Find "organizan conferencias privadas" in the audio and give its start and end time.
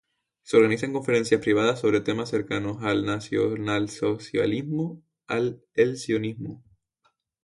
0.57-1.81